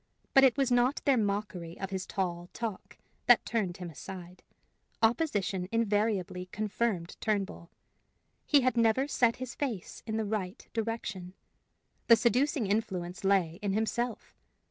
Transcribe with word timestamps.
But 0.33 0.43
it 0.43 0.57
was 0.57 0.71
not 0.71 0.99
their 1.05 1.15
mockery 1.15 1.79
of 1.79 1.91
his 1.91 2.07
tall 2.07 2.49
talk 2.53 2.97
that 3.27 3.45
turned 3.45 3.77
him 3.77 3.91
aside; 3.91 4.41
opposition 5.03 5.69
invariably 5.71 6.47
confirmed 6.47 7.15
Turnbull. 7.21 7.69
He 8.47 8.61
had 8.61 8.75
never 8.77 9.07
set 9.07 9.35
his 9.35 9.53
face 9.53 10.01
in 10.07 10.17
the 10.17 10.25
right 10.25 10.67
direction. 10.73 11.35
The 12.07 12.15
seducing 12.15 12.65
influence 12.65 13.23
lay 13.23 13.59
in 13.61 13.73
himself. 13.73 14.33